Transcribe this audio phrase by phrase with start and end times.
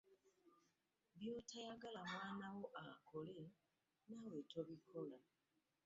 [1.17, 3.43] Byotayagala mwana wo akole
[4.07, 5.17] naawe tobikola.